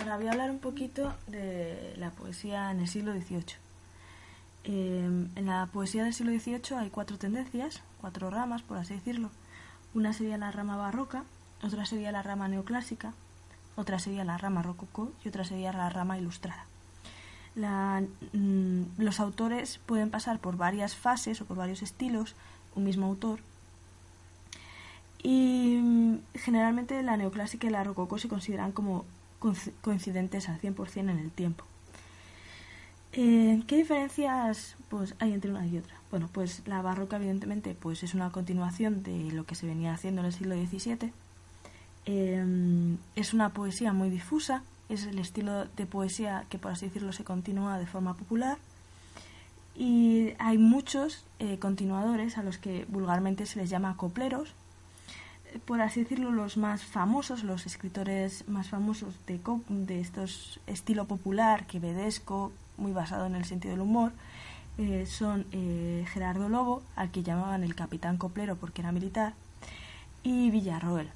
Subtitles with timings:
[0.00, 3.56] ahora voy a hablar un poquito de la poesía en el siglo XVIII.
[4.64, 9.30] Eh, en la poesía del siglo XVIII hay cuatro tendencias, cuatro ramas, por así decirlo.
[9.94, 11.24] Una sería la rama barroca,
[11.62, 13.12] otra sería la rama neoclásica,
[13.76, 16.66] otra sería la rama rococó y otra sería la rama ilustrada.
[17.56, 22.34] Mm, los autores pueden pasar por varias fases o por varios estilos,
[22.74, 23.40] un mismo autor,
[25.24, 29.06] y mm, generalmente la neoclásica y la rococó se consideran como
[29.82, 31.64] coincidentes al 100% en el tiempo.
[33.12, 35.94] Eh, ¿Qué diferencias pues, hay entre una y otra?
[36.10, 40.20] Bueno, pues la barroca evidentemente pues, es una continuación de lo que se venía haciendo
[40.20, 41.12] en el siglo XVII.
[42.06, 47.12] Eh, es una poesía muy difusa, es el estilo de poesía que por así decirlo
[47.12, 48.58] se continúa de forma popular
[49.74, 54.52] y hay muchos eh, continuadores a los que vulgarmente se les llama copleros
[55.60, 61.66] por así decirlo, los más famosos, los escritores más famosos de, de estos estilo popular,
[61.66, 64.12] quevedesco, muy basado en el sentido del humor,
[64.76, 69.34] eh, son eh, Gerardo Lobo, al que llamaban el capitán coplero porque era militar,
[70.22, 71.10] y Villarroel,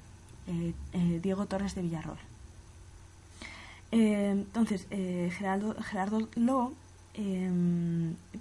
[0.47, 2.19] eh, Diego Torres de Villarroel.
[3.91, 6.73] entonces, Gerardo, Gerardo Lobo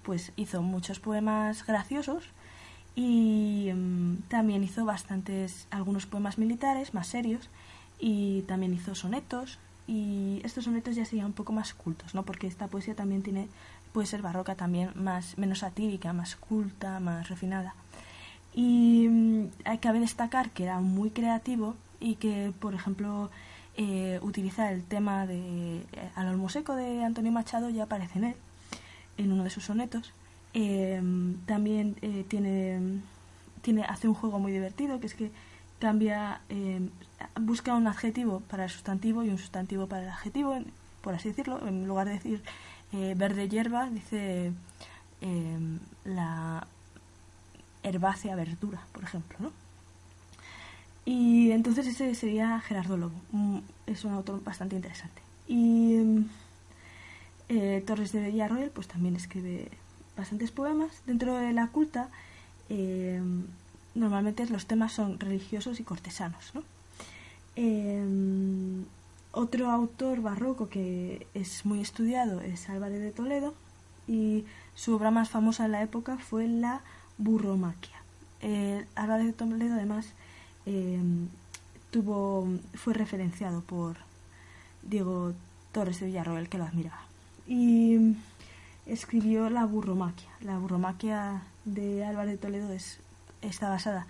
[0.02, 2.22] pues hizo muchos poemas graciosos
[2.98, 7.48] y mm, también hizo bastantes, algunos poemas militares más serios
[8.00, 12.24] y también hizo sonetos y estos sonetos ya serían un poco más cultos, ¿no?
[12.24, 13.46] Porque esta poesía también tiene,
[13.92, 17.76] puede ser barroca también, más, menos satírica, más culta, más refinada.
[18.52, 23.30] Y mm, cabe destacar que era muy creativo y que, por ejemplo,
[23.76, 28.24] eh, utiliza el tema de eh, al olmo seco de Antonio Machado ya aparece en
[28.24, 28.36] él,
[29.18, 30.12] en uno de sus sonetos.
[30.54, 33.00] Em, también eh, tiene,
[33.62, 35.30] tiene, hace un juego muy divertido, que es que
[35.78, 36.90] cambia, em,
[37.40, 40.58] busca un adjetivo para el sustantivo y un sustantivo para el adjetivo,
[41.02, 41.66] por así decirlo.
[41.66, 42.42] En lugar de decir
[42.92, 44.52] eh, verde hierba, dice
[45.20, 46.66] em, la
[47.82, 49.52] herbácea verdura, por ejemplo, ¿no?
[51.04, 53.18] Y entonces ese sería Gerardo Lobo.
[53.86, 55.22] Es un autor bastante interesante.
[55.46, 56.26] Y
[57.48, 59.70] eh, Torres de Villarroel, pues también escribe
[60.18, 61.02] bastantes poemas.
[61.06, 62.08] Dentro de la culta,
[62.68, 63.22] eh,
[63.94, 66.52] normalmente los temas son religiosos y cortesanos.
[67.56, 68.04] Eh,
[69.32, 73.54] otro autor barroco que es muy estudiado es Álvarez de Toledo
[74.06, 76.82] y su obra más famosa en la época fue la
[77.18, 77.96] Burromaquia.
[78.42, 80.06] Eh, Álvarez de Toledo además
[81.90, 83.96] tuvo, fue referenciado por
[84.82, 85.32] Diego
[85.72, 87.00] Torres de Villarroel que lo admiraba.
[88.88, 90.28] Escribió La burromaquia.
[90.40, 92.98] La burromaquia de Álvarez de Toledo es,
[93.42, 94.06] está basada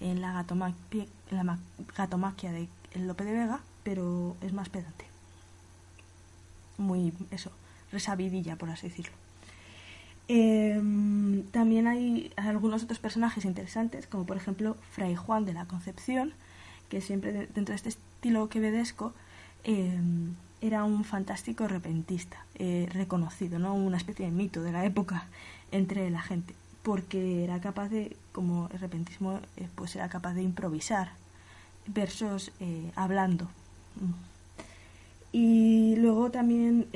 [0.00, 2.68] en la, gatomaquia, la de
[3.00, 5.06] Lope de Vega, pero es más pedante.
[6.78, 7.52] Muy, eso,
[7.92, 9.12] resabidilla, por así decirlo.
[10.28, 16.32] Em, también hay algunos otros personajes interesantes, como por ejemplo Fray Juan de la Concepción,
[16.88, 19.12] que siempre dentro de este estilo quevedesco
[19.64, 19.98] eh,
[20.62, 23.74] era un fantástico repentista, eh, reconocido, ¿no?
[23.74, 25.26] una especie de mito de la época
[25.72, 30.42] entre la gente, porque era capaz de, como el repentismo, eh, pues era capaz de
[30.42, 31.10] improvisar
[31.86, 33.48] versos eh, hablando.
[35.32, 36.86] Y luego también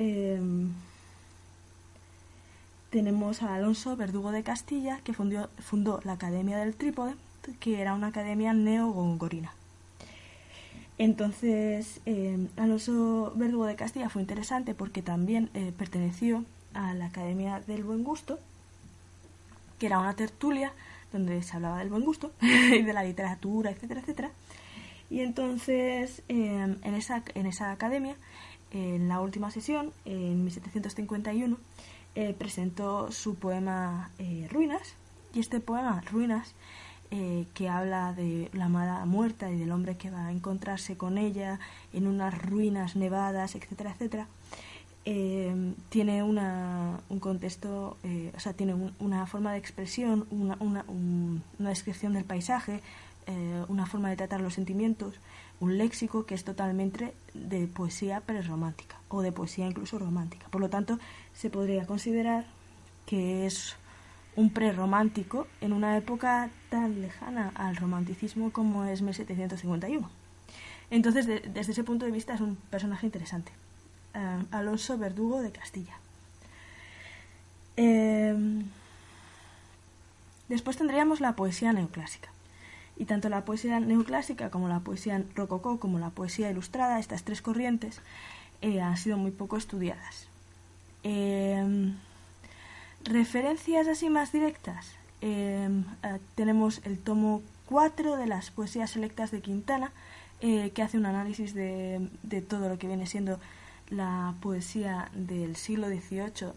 [2.90, 7.14] tenemos a Alonso Verdugo de Castilla, que fundó, fundó la Academia del Trípode,
[7.58, 9.52] que era una academia neogongorina.
[10.98, 17.60] Entonces, eh, Alonso Verdugo de Castilla fue interesante porque también eh, perteneció a la Academia
[17.66, 18.38] del Buen Gusto,
[19.78, 20.72] que era una tertulia
[21.12, 24.30] donde se hablaba del buen gusto y de la literatura, etcétera, etcétera.
[25.10, 28.16] Y entonces, eh, en, esa, en esa academia,
[28.72, 31.56] en la última sesión, en 1751,
[32.38, 34.10] presentó su poema
[34.50, 34.96] Ruinas,
[35.34, 36.54] y este poema, Ruinas,
[37.10, 41.18] eh, que habla de la amada muerta y del hombre que va a encontrarse con
[41.18, 41.60] ella
[41.92, 44.26] en unas ruinas nevadas, etcétera, etcétera,
[45.04, 50.84] eh, tiene una, un contexto, eh, o sea, tiene una forma de expresión, una, una,
[50.88, 52.82] una descripción del paisaje,
[53.68, 55.18] una forma de tratar los sentimientos,
[55.58, 60.46] un léxico que es totalmente de poesía prerromántica o de poesía incluso romántica.
[60.48, 61.00] Por lo tanto,
[61.34, 62.46] se podría considerar
[63.04, 63.76] que es
[64.36, 70.08] un prerromántico en una época tan lejana al romanticismo como es 1751.
[70.90, 73.50] Entonces, desde ese punto de vista es un personaje interesante.
[74.14, 75.98] Eh, Alonso Verdugo de Castilla.
[77.76, 78.64] Em,
[80.48, 82.30] después tendríamos la poesía neoclásica.
[82.98, 87.42] Y tanto la poesía neoclásica como la poesía rococó como la poesía ilustrada, estas tres
[87.42, 88.00] corrientes,
[88.62, 90.28] eh, han sido muy poco estudiadas.
[91.02, 91.96] Em,
[93.06, 94.96] referencias así más directas.
[95.20, 99.92] Em, eh, tenemos el tomo 4 de las poesías selectas de Quintana,
[100.40, 103.40] eh, que hace un análisis de, de, todo lo que viene siendo
[103.88, 106.52] la poesía del siglo XVIII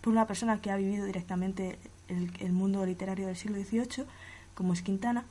[0.00, 1.78] por una persona que ha vivido directamente
[2.08, 4.04] el, el mundo literario del siglo XVIII,
[4.54, 5.24] como es Quintana.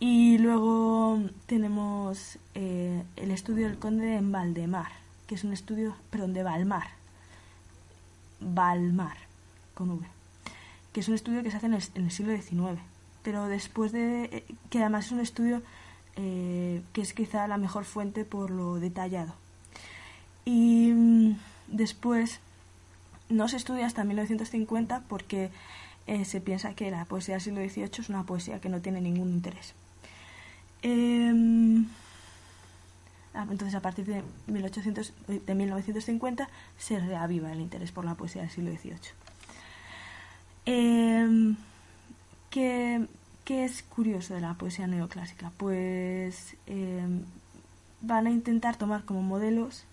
[0.00, 4.92] Y luego tenemos eh, el estudio del conde en Valdemar,
[5.26, 6.88] que es un estudio, perdón, de Valmar.
[8.40, 9.16] Valmar,
[9.78, 10.04] con V.
[10.92, 12.80] Que es un estudio que se hace en el, siglo XIX.
[13.22, 14.24] Pero después de.
[14.24, 15.62] Eh, que además es un estudio
[16.16, 19.34] eh, que es quizá la mejor fuente por lo detallado.
[20.44, 21.38] Y mm,
[21.68, 22.40] después
[23.28, 25.50] no se estudia hasta 1950 porque
[26.24, 29.28] se piensa que la poesía del siglo XVIII es una poesía que no tiene ningún
[29.28, 29.74] interés.
[30.82, 31.86] Em,
[33.34, 36.48] ah, entonces, a partir de, 1800, de 1950
[36.78, 39.27] se reaviva el interés por la poesía del siglo XVIII.
[40.70, 41.54] Eh,
[42.50, 43.08] ¿qué,
[43.46, 45.50] es curioso de la poesía neoclásica?
[45.56, 47.22] Pues em,
[48.02, 49.84] van a intentar tomar como modelos,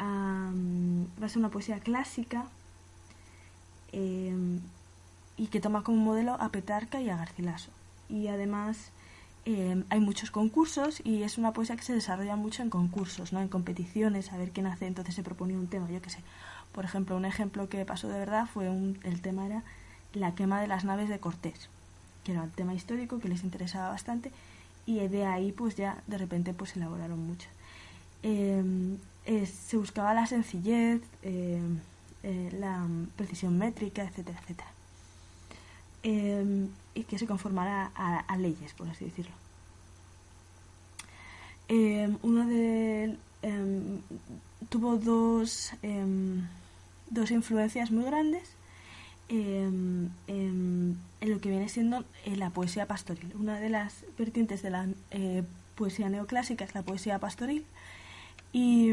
[0.00, 2.46] va a ser una poesía clásica
[3.92, 7.70] y que toma como modelo a Petarca y a Garcilaso.
[8.08, 8.92] Y además
[9.44, 13.42] eh, hay muchos concursos y es una poesía que se desarrolla mucho en concursos, ¿no?
[13.42, 16.20] en competiciones, a ver quién hace, entonces se proponía un tema, yo qué sé.
[16.72, 19.62] Por ejemplo, un ejemplo que pasó de verdad fue un, el tema era
[20.14, 21.68] la quema de las naves de Cortés,
[22.24, 24.30] que era un tema histórico que les interesaba bastante
[24.86, 27.48] y de ahí pues ya de repente pues elaboraron mucho.
[28.22, 28.62] Eh,
[29.46, 31.60] se buscaba la sencillez, eh,
[32.58, 32.86] la
[33.16, 34.70] precisión métrica, etcétera, etcétera.
[36.04, 39.32] Em, y que se conformara a, leyes, por así decirlo.
[41.68, 44.00] Em, uno de em,
[44.68, 45.72] tuvo dos,
[47.10, 48.50] dos influencias muy grandes
[49.28, 50.10] en
[51.20, 53.32] lo que viene siendo eh, la poesía pastoril.
[53.38, 55.42] Una de las vertientes de la eh,
[55.76, 57.64] poesía neoclásica es la poesía pastoril
[58.52, 58.90] y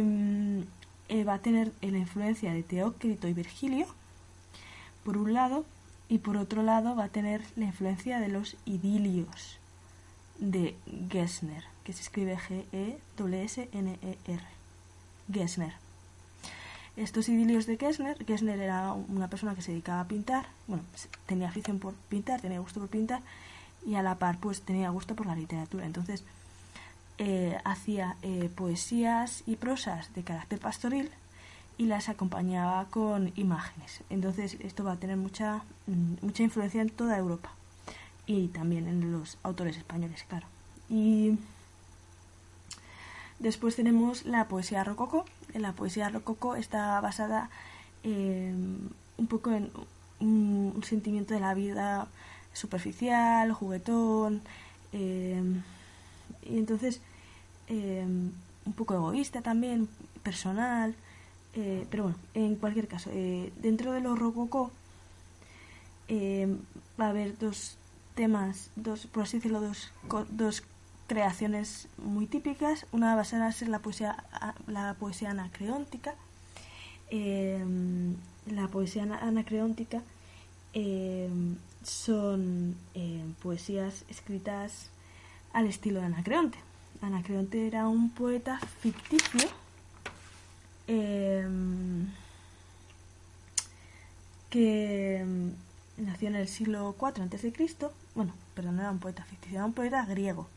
[1.10, 3.88] eh, va a tener la influencia de Teócrito y Virgilio,
[5.04, 5.66] por un lado,
[6.08, 9.60] y por otro lado va a tener la influencia de los idilios
[10.40, 10.76] de
[11.10, 13.70] Gessner, que se escribe G-E-S-N-E-R.
[15.32, 15.89] Gessner.
[17.00, 20.84] Estos idilios de Gessner, Gessner era una persona que se dedicaba a pintar, bueno,
[21.28, 23.22] tenía afición por pintar, tenía gusto por pintar,
[23.86, 25.86] y a la par pues tenía gusto por la literatura.
[25.86, 26.26] Entonces
[27.18, 31.10] eh, hacía eh, poesías y prosas de carácter pastoril
[31.78, 34.02] y las acompañaba con imágenes.
[34.10, 37.52] Entonces esto va a tener mucha, mm, mucha influencia en toda Europa
[38.26, 40.48] y también en los autores españoles, claro.
[40.90, 41.38] Y
[43.40, 45.26] después tenemos la poesía rococó.
[45.54, 47.50] La poesía rococó está basada
[48.04, 49.70] un poco en
[50.20, 52.08] un, sentimiento de la vida
[52.54, 54.42] superficial, juguetón,
[54.94, 55.62] em,
[56.44, 57.02] y entonces
[57.68, 58.32] em,
[58.66, 59.88] un poco egoísta también,
[60.24, 60.96] personal.
[61.54, 64.72] Eh, pero bueno, en cualquier caso, eh, dentro de los rococó
[66.08, 66.48] eh,
[67.00, 67.78] va a haber dos
[68.16, 69.92] temas, dos, por así decirlo, dos,
[70.30, 70.64] dos
[71.10, 72.86] creaciones muy típicas.
[72.94, 74.24] Una va a ser la poesía,
[74.68, 76.16] la poesía anacreóntica.
[77.12, 80.02] la poesía anacreóntica
[81.84, 82.78] son
[83.44, 84.90] poesías escritas
[85.52, 86.58] al estilo de Anacreonte.
[87.02, 89.50] Anacreonte era un poeta ficticio
[90.90, 92.08] Em,
[94.50, 95.54] que em,
[95.98, 97.54] nació en el siglo IV a.C.,
[98.16, 100.48] bueno, perdón, no era un poeta ficticio, era un poeta griego,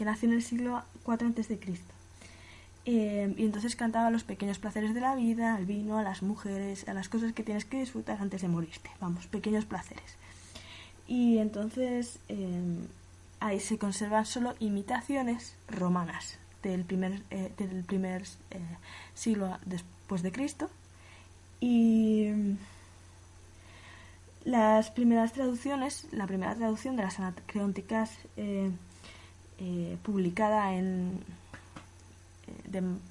[0.00, 1.60] que nació en el siglo IV a.C.
[2.86, 6.88] Eh, y entonces cantaba los pequeños placeres de la vida, al vino, a las mujeres,
[6.88, 10.16] a las cosas que tienes que disfrutar antes de morirte, vamos, pequeños placeres.
[11.06, 12.18] Y entonces
[13.40, 18.58] ahí se conservan solo imitaciones romanas del primer, eh, del primer eh,
[19.12, 20.70] siglo después de Cristo.
[21.60, 22.56] Y
[24.44, 28.16] las primeras traducciones, la primera traducción de las anacreónticas
[29.60, 31.20] eh, publicada en,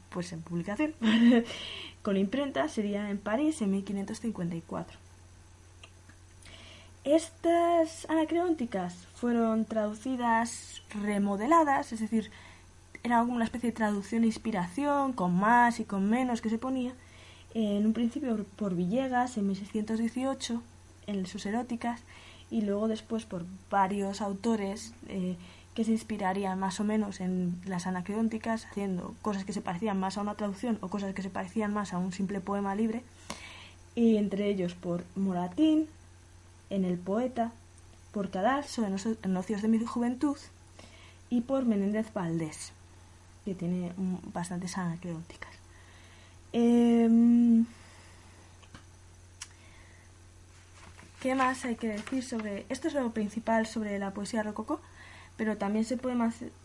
[0.10, 0.94] pues en publicación
[2.02, 4.98] con imprenta sería en París en 1554.
[7.04, 12.30] Estas anacreónticas fueron traducidas remodeladas, es decir,
[13.04, 16.58] era como una especie de traducción e inspiración, con más y con menos que se
[16.58, 16.94] ponía,
[17.54, 20.62] en un principio por Villegas en 1618,
[21.08, 22.02] en sus eróticas,
[22.52, 25.38] y luego después por varios autores eh,
[25.80, 30.18] que se inspirarían más o menos en las anacreónticas, haciendo cosas que se parecían más
[30.18, 33.02] a una traducción o cosas que se parecían más a un simple poema libre,
[33.96, 35.88] y entre ellos por Moratín,
[36.70, 37.54] en El Poeta,
[38.12, 40.36] por Cadalso, en Nocios de mi Juventud,
[41.30, 42.74] y por Menéndez Valdés,
[43.46, 43.94] que tiene
[44.34, 45.54] bastantes anacreónticas.
[46.52, 47.66] Em,
[51.22, 52.66] ¿Qué más hay que decir sobre.?
[52.68, 54.82] Esto es lo principal sobre la poesía rococó,
[55.40, 56.18] pero también se puede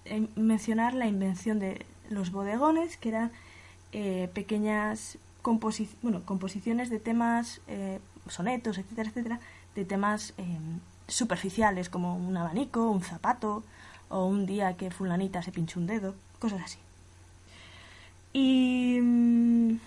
[0.04, 3.31] eh, mencionar la invención de los bodegones, que eran
[3.93, 9.40] eh, pequeñas composiciones de temas, eh, sonetos, etcétera, etcétera,
[9.76, 13.62] de temas em, superficiales como un abanico, un zapato
[14.09, 16.78] o un día que fulanita se pinchó un dedo, cosas así.
[18.33, 18.99] Y...
[19.00, 19.78] Mm,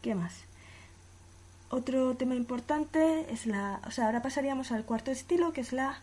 [0.00, 0.32] ¿Qué más?
[1.68, 3.82] Otro tema importante es la...
[3.86, 6.00] O sea, ahora pasaríamos al cuarto estilo, que es la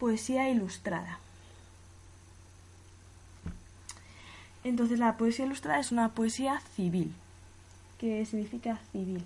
[0.00, 1.20] poesía ilustrada.
[4.64, 7.14] Entonces la poesía ilustrada es una poesía civil.
[7.98, 9.22] ¿Qué significa civil?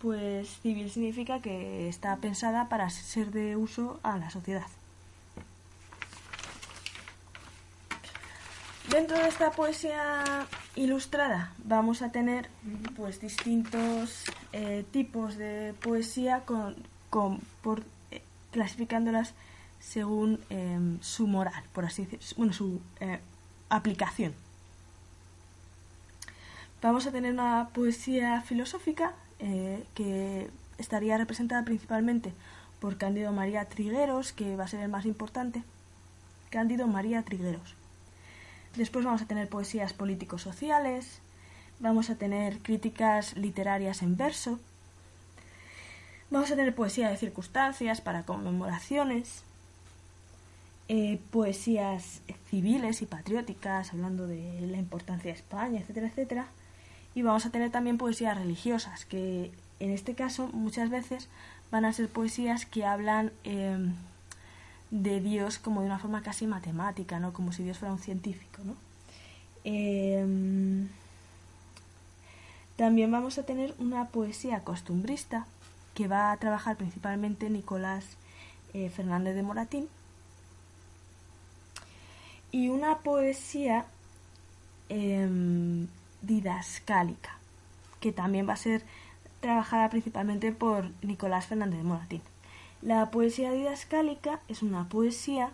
[0.00, 4.66] Pues civil significa que está pensada para ser de uso a la sociedad.
[8.90, 12.50] Dentro de esta poesía ilustrada vamos a tener
[12.96, 19.34] pues distintos eh, tipos de poesía con, por, eh, clasificándolas
[19.78, 23.20] según em, su moral, por así decirlo, bueno, su eh,
[23.68, 24.34] aplicación.
[26.82, 29.12] Vamos a tener una poesía filosófica
[29.94, 32.32] que estaría representada principalmente
[32.80, 35.62] por Cándido María Trigueros, que va a ser el más importante.
[36.48, 37.74] Cándido María Trigueros.
[38.76, 41.20] Después vamos a tener poesías políticos-sociales,
[41.80, 44.58] vamos a tener críticas literarias en verso,
[46.30, 49.42] vamos a tener poesía de circunstancias para conmemoraciones,
[50.88, 56.46] eh, poesías civiles y patrióticas, hablando de la importancia de España, etcétera, etcétera.
[57.14, 59.50] Y vamos a tener también poesías religiosas, que
[59.80, 61.28] en este caso muchas veces
[61.70, 63.94] van a ser poesías que hablan em,
[64.90, 67.32] de Dios como de una forma casi matemática, ¿no?
[67.32, 68.74] Como si Dios fuera un científico, ¿no?
[69.64, 70.88] Em,
[72.76, 75.46] también vamos a tener una poesía costumbrista
[75.94, 78.04] que va a trabajar principalmente Nicolás
[78.72, 79.88] eh, Fernández de Moratín
[82.52, 83.84] y una poesía
[84.88, 85.88] em,
[86.22, 87.40] didascálica
[88.00, 88.82] que también va a ser
[89.40, 92.22] trabajada principalmente por Nicolás Fernández de Moratín.
[92.82, 95.50] La poesía didascálica es una poesía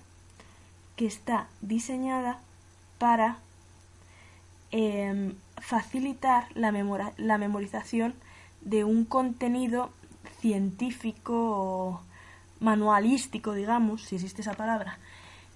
[0.95, 2.39] que está diseñada
[2.99, 3.39] para
[4.71, 6.73] em, facilitar la,
[7.17, 8.15] la, memorización
[8.63, 9.91] de un contenido
[10.41, 12.01] científico o
[12.61, 14.99] manualístico, digamos, si existe esa palabra,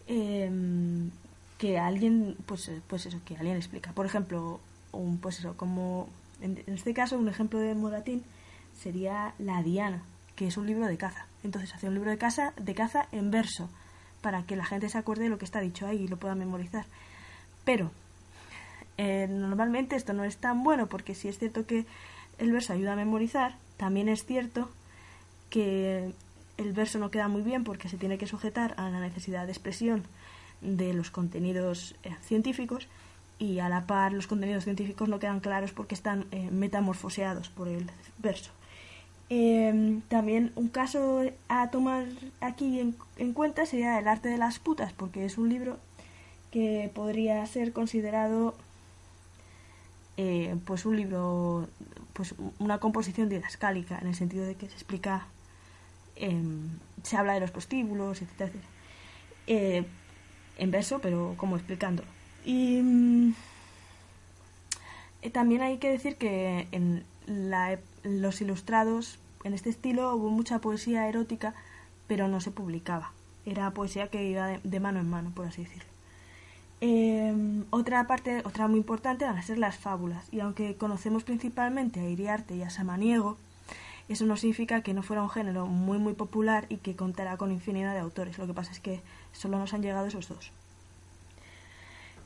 [0.07, 1.11] em,
[1.59, 3.93] que alguien, pues, pues eso, que alguien explica.
[3.93, 4.61] Por ejemplo,
[4.93, 6.09] un, pues eso, como
[6.41, 8.25] en, este caso, un ejemplo de Moratín
[8.79, 10.03] sería La Diana,
[10.37, 11.27] que es un libro de caza.
[11.45, 13.69] Entonces hace un libro de, casa, de caza en verso,
[14.21, 16.35] para que la gente se acuerde de lo que está dicho ahí y lo pueda
[16.35, 16.87] memorizar.
[17.65, 17.91] Pero
[18.97, 21.87] eh, normalmente esto no es tan bueno porque si es cierto que
[22.39, 24.71] el verso ayuda a memorizar, también es cierto
[25.51, 26.13] que
[26.57, 29.53] el verso no queda muy bien porque se tiene que sujetar a la necesidad de
[29.53, 30.05] expresión
[30.61, 32.89] de los contenidos eh, científicos
[33.41, 37.67] y a la par los contenidos científicos no quedan claros porque están eh, metamorfoseados por
[37.69, 38.53] el verso.
[39.31, 42.07] Em, también un caso a tomar
[42.41, 42.81] aquí
[43.17, 45.79] en, cuenta sería El arte de las putas, porque es un libro
[46.51, 48.55] que podría ser considerado
[50.17, 51.69] eh, pues un libro,
[52.13, 55.27] pues una composición didascálica, en el sentido de que se explica,
[56.17, 56.69] em,
[57.05, 58.53] se habla de los prostíbulos, etc.
[59.47, 59.85] Eh,
[60.59, 62.20] en verso, pero como explicándolo.
[62.45, 63.35] Y mm,
[65.23, 70.59] eh, también hay que decir que en la los ilustrados, en este estilo hubo mucha
[70.61, 71.55] poesía erótica,
[72.07, 73.13] pero no se publicaba.
[73.45, 75.89] Era poesía que iba de, mano en mano, por así decirlo.
[76.81, 80.27] Em, otra parte, otra muy importante, van a ser las fábulas.
[80.33, 83.37] Y aunque conocemos principalmente a Iriarte y a Samaniego,
[84.09, 87.53] eso no significa que no fuera un género muy muy popular y que contará con
[87.53, 88.39] infinidad de autores.
[88.39, 90.53] Lo que pasa es que solo nos han llegado esos dos.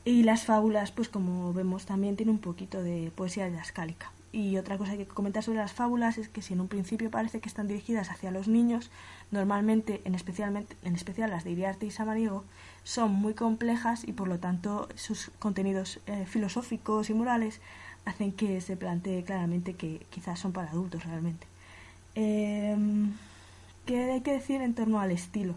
[0.05, 4.11] Y las fábulas, pues como vemos, también tiene un poquito de poesía didascálica.
[4.31, 6.67] Y otra cosa que hay que comentar sobre las fábulas es que si en un
[6.67, 8.91] principio parece que están dirigidas hacia los niños,
[9.31, 12.43] normalmente, en, especialmente, en especial las de Iriarte y Samaniego,
[12.83, 17.59] son muy complejas y por lo tanto sus contenidos eh, filosóficos y morales
[18.05, 21.47] hacen que se plantee claramente que quizás son para adultos realmente.
[22.13, 23.13] Em,
[23.85, 25.55] ¿Qué hay que decir en torno al estilo?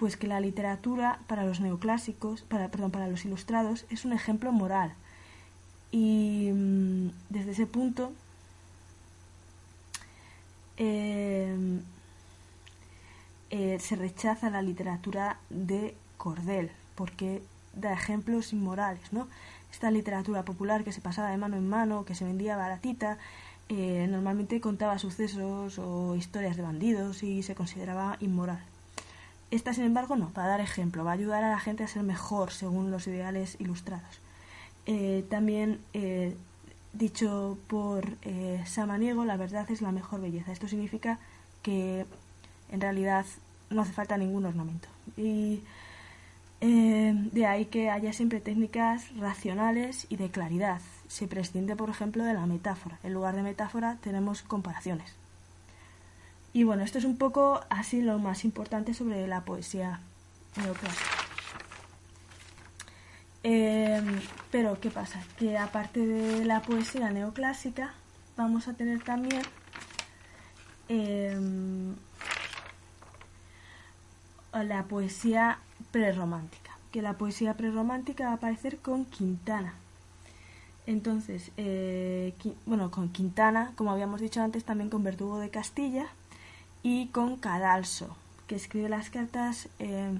[0.00, 4.50] Pues que la literatura para los neoclásicos, para, perdón, para los ilustrados, es un ejemplo
[4.50, 4.94] moral.
[5.92, 8.10] Y mm, desde ese punto
[10.78, 11.82] em,
[13.50, 17.42] eh, se rechaza la literatura de Cordel, porque
[17.74, 19.28] da ejemplos inmorales, ¿no?
[19.70, 23.18] Esta literatura popular que se pasaba de mano en mano, que se vendía baratita,
[23.68, 28.69] eh, normalmente contaba sucesos o historias de bandidos y se consideraba inmoral.
[29.50, 31.88] Esta, sin embargo, no, va a dar ejemplo, va a ayudar a la gente a
[31.88, 34.20] ser mejor según los ideales ilustrados.
[34.86, 36.36] Eh, también, eh,
[36.92, 38.16] dicho por
[38.64, 40.52] Samaniego, la verdad es la mejor belleza.
[40.52, 41.18] Esto significa
[41.62, 42.06] que
[42.70, 43.26] en realidad
[43.70, 44.88] no hace falta ningún ornamento.
[45.16, 45.62] Y
[46.60, 50.80] de ahí que haya siempre técnicas racionales y de claridad.
[51.08, 52.98] Se prescinde, por ejemplo, de la metáfora.
[53.02, 55.19] En lugar de metáfora tenemos comparaciones.
[56.52, 60.00] Y bueno, esto es un poco así lo más importante sobre la poesía
[60.56, 61.10] neoclásica.
[63.42, 65.22] Em, pero, ¿qué pasa?
[65.38, 67.94] Que aparte de la poesía neoclásica,
[68.36, 69.42] vamos a tener también
[70.88, 71.94] em,
[74.52, 75.58] la poesía
[75.92, 76.76] prerromántica.
[76.92, 79.74] Que la poesía prerromántica va a aparecer con Quintana.
[80.86, 82.34] Entonces, eh,
[82.66, 86.08] bueno, con Quintana, como habíamos dicho antes, también con Verdugo de Castilla
[86.82, 90.18] y con Cadalso, que escribe las cartas eh,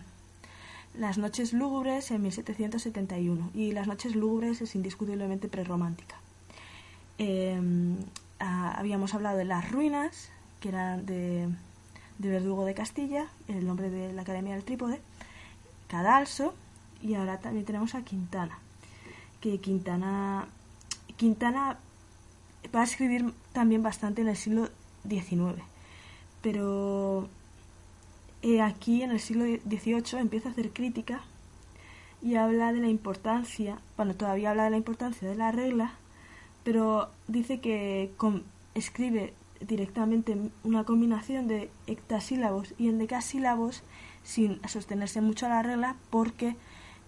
[0.95, 3.50] Las noches lúgubres en 1771.
[3.55, 6.17] Y Las noches lúgubres es indiscutiblemente prerromántica.
[7.19, 7.61] Eh,
[8.38, 11.49] habíamos hablado de Las ruinas, que eran de,
[12.19, 15.00] de Verdugo de Castilla, el nombre de la Academia del Trípode,
[15.88, 16.55] Cadalso,
[17.02, 18.59] y ahora también tenemos a Quintana,
[19.40, 20.47] que Quintana,
[21.17, 21.79] Quintana
[22.75, 24.69] va a escribir también bastante en el siglo
[25.09, 25.70] XIX
[26.42, 27.28] pero
[28.42, 31.23] eh, aquí en el siglo XVIII empieza a hacer crítica
[32.23, 35.94] y habla de la importancia, bueno, todavía habla de la importancia de la regla,
[36.64, 38.11] pero dice que
[38.75, 43.82] escribe directamente una combinación de hectasílabos y endecasílabos
[44.23, 46.56] sin sostenerse mucho a la regla porque,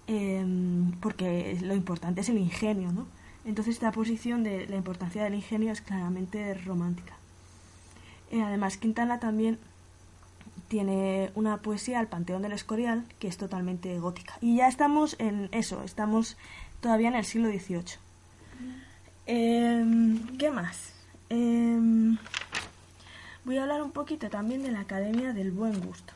[0.07, 3.07] em, porque lo importante es el ingenio, ¿no?
[3.44, 7.16] Entonces esta posición de la importancia del ingenio es claramente romántica.
[8.33, 9.59] Eh, además, Quintana también
[10.68, 14.38] tiene una poesía al Panteón del Escorial que es totalmente gótica.
[14.40, 16.38] Y ya estamos en eso, estamos
[16.81, 17.99] todavía en el siglo XVIII.
[19.27, 20.95] Em, ¿Qué más?
[21.29, 22.16] Em,
[23.45, 26.14] voy a hablar un poquito también de la Academia del Buen Gusto.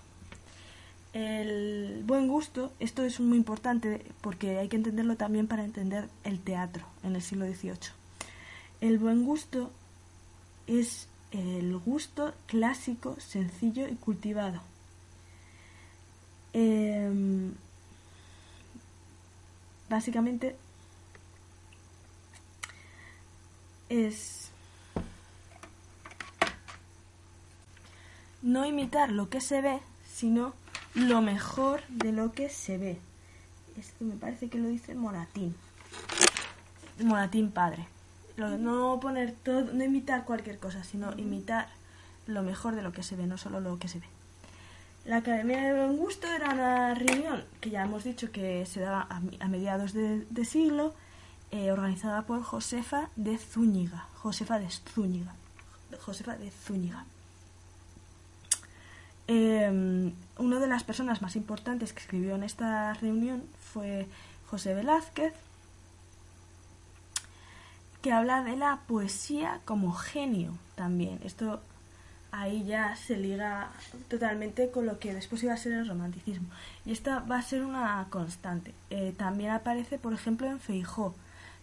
[1.13, 6.41] El buen gusto, esto es muy importante porque hay que entenderlo también para entender el
[6.41, 7.91] teatro en el siglo XVIII.
[8.83, 9.71] El buen gusto
[10.67, 14.61] es el gusto clásico, sencillo y cultivado.
[16.53, 17.53] Em,
[19.91, 20.57] básicamente
[23.91, 24.51] es
[28.41, 30.55] no imitar lo que se ve, sino
[30.95, 32.99] lo mejor de lo que se ve.
[33.77, 35.55] Esto me parece que lo dice Moratín.
[36.99, 37.87] Moratín padre
[38.37, 41.69] no poner todo, no imitar cualquier cosa, sino imitar
[42.27, 44.07] lo mejor de lo que se ve, no solo lo que se ve.
[45.05, 49.07] La Academia de Buen Gusto era una reunión que ya hemos dicho que se daba
[49.09, 50.95] a, mediados de, siglo,
[51.53, 54.09] eh, organizada por Josefa de Zúñiga.
[54.17, 55.33] Josefa de Zúñiga.
[56.01, 57.05] Josefa de Zúñiga.
[59.29, 64.09] Eh, una de las personas más importantes que escribió en esta reunión fue
[64.47, 65.35] José Velázquez,
[68.07, 71.19] que habla de la poesía como genio también.
[71.25, 71.61] Esto
[72.31, 73.73] ahí ya se liga
[74.07, 76.47] totalmente con lo que después iba a ser el romanticismo.
[76.85, 78.75] Y esta va a ser una constante.
[78.91, 81.17] Eh, también aparece, por ejemplo, en Feijó.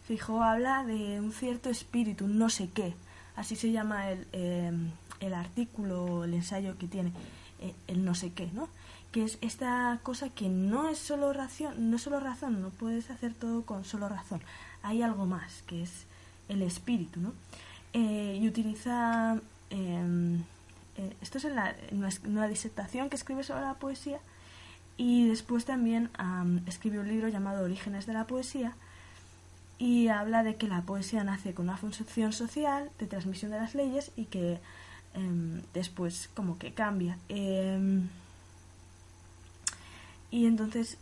[0.06, 2.94] Feijó habla de un cierto espíritu, no sé qué.
[3.38, 7.14] Así se llama el, em, el artículo, el ensayo que tiene,
[7.62, 8.68] eh, el no sé qué, ¿no?
[9.14, 13.10] Que es esta cosa que no es solo razón, no es solo razón, no puedes
[13.12, 14.42] hacer todo con solo razón.
[14.82, 16.06] Hay algo más, que es
[16.50, 17.34] el espíritu, ¿no?
[17.94, 20.42] Eh, y utiliza, em,
[20.98, 21.76] eh, esto es en, la,
[22.26, 24.20] una, disertación que escribe sobre la poesía,
[24.98, 26.10] y después también
[26.68, 28.76] escribe un libro llamado Orígenes de la Poesía,
[29.80, 33.76] y habla de que la poesía nace con una función social de transmisión de las
[33.76, 34.60] leyes y que
[35.16, 37.18] em, después como que cambia.
[37.30, 38.08] Em,
[40.32, 40.98] y entonces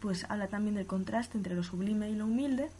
[0.00, 2.70] pues habla también del contraste entre lo sublime y lo humilde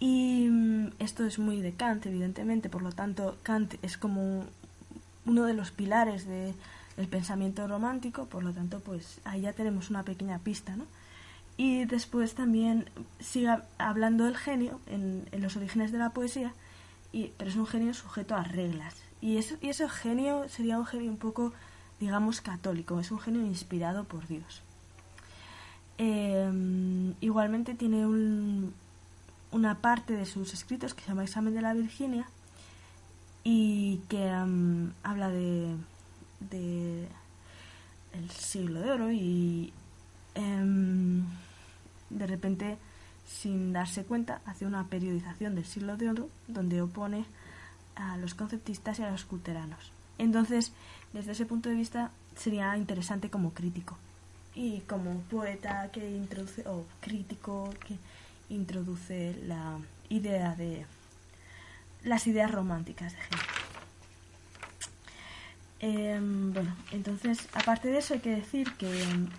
[0.00, 4.44] y mm, esto es muy de Kant, evidentemente, por lo tanto, Kant es como
[5.26, 6.54] uno de los pilares de
[6.96, 10.86] el pensamiento romántico, por lo tanto, pues ahí ya tenemos una pequeña pista, ¿no?
[11.56, 12.88] Y después también
[13.20, 16.52] sigue hablando del genio en, los orígenes de la poesía,
[17.12, 18.94] y, pero es un genio sujeto a reglas.
[19.20, 21.52] Y, eso, y ese genio sería un genio un poco,
[22.00, 24.62] digamos, católico, es un genio inspirado por Dios.
[25.96, 28.74] Em, igualmente tiene un,
[29.54, 32.26] una parte de sus escritos que se llama Examen de la Virginia
[33.44, 35.76] y que habla de,
[36.40, 37.06] de
[38.14, 39.72] el siglo de oro y
[40.34, 41.24] em,
[42.10, 42.78] de repente
[43.24, 47.24] sin darse cuenta hace una periodización del siglo de oro donde opone
[47.94, 49.92] a los conceptistas y a los culteranos.
[50.18, 50.72] Entonces,
[51.12, 53.96] desde ese punto de vista sería interesante como crítico
[54.56, 57.98] y como poeta que introduce o crítico que
[58.48, 59.78] introduce la
[60.08, 60.86] idea de
[62.02, 63.18] las ideas románticas de
[65.86, 68.90] Em, bueno, entonces, aparte de eso, hay que decir que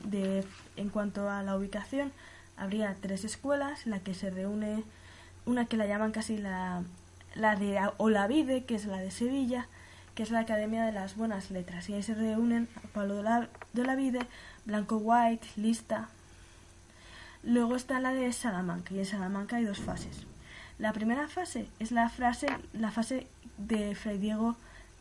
[0.03, 2.11] de, en cuanto a la ubicación,
[2.55, 4.83] habría tres escuelas, la que se reúne,
[5.47, 6.83] una que la llaman casi la,
[7.33, 9.67] la de Olavide, que es la de Sevilla,
[10.13, 13.23] que es la Academia de las Buenas Letras, y ahí se reúnen Pablo
[13.73, 14.19] de Olavide,
[14.65, 16.09] Blanco White, Lista.
[17.45, 20.25] Luego está la de Salamanca, y en Salamanca hay dos fases.
[20.79, 23.27] La primera fase es la, fase
[23.57, 24.55] de Fray Diego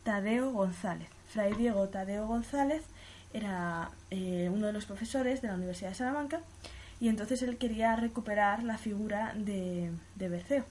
[0.05, 2.83] Tadeo González, Fray Diego Tadeo González
[3.33, 6.41] era eh, uno de los profesores de la Universidad de Salamanca
[7.01, 10.65] y entonces él quería recuperar la figura de, de Berceo.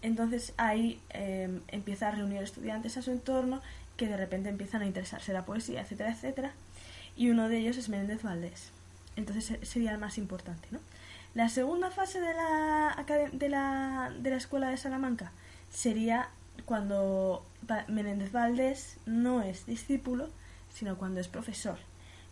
[0.00, 3.60] Entonces ahí em, empieza a reunir estudiantes a su entorno
[3.96, 6.52] que de repente empiezan a interesarse la poesía, etcétera, etcétera.
[7.16, 8.70] Y uno de ellos es Menéndez Valdés.
[9.18, 10.68] Entonces sería el más importante.
[10.70, 10.78] ¿no?
[11.34, 15.32] La segunda fase de la, de la, de la escuela de Salamanca
[15.70, 16.28] sería
[16.64, 17.44] cuando
[17.88, 20.28] Menéndez Valdés no es discípulo,
[20.72, 21.78] sino cuando es profesor.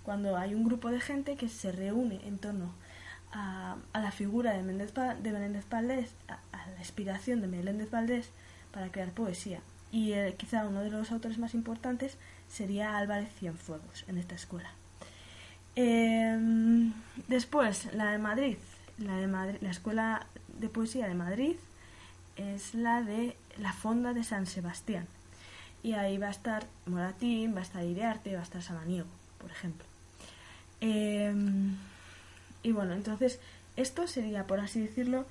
[0.05, 2.73] Cuando hay un grupo de gente que se reúne en torno
[3.33, 6.39] a, la figura de, Menéndez, de Menéndez Valdés, a,
[6.71, 8.31] la inspiración de Menéndez Valdés
[8.71, 9.59] para crear poesía.
[9.91, 12.17] Y eh, quizá uno de los autores más importantes
[12.49, 14.71] sería Álvarez Cienfuegos en esta escuela.
[15.77, 16.95] Em,
[17.29, 18.57] después, la de Madrid,
[18.99, 20.27] la de Madrid, la Escuela
[20.59, 21.57] de Poesía de Madrid
[22.37, 25.07] es la de la Fonda de San Sebastián.
[25.83, 29.07] Y ahí va a estar Moratín, va a estar Iriarte, va a estar Samaniego,
[29.39, 29.87] por ejemplo.
[30.81, 31.77] Em,
[32.63, 33.39] y bueno, entonces
[33.77, 35.27] esto sería, por así decirlo,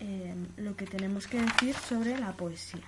[0.00, 2.82] em, lo que tenemos que decir sobre la poesía.